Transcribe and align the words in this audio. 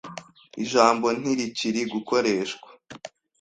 Ijambo 0.63 1.07
ntirikiri 1.19 1.81
gukoreshwa. 1.93 2.69